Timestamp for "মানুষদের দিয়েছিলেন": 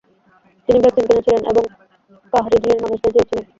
2.83-3.45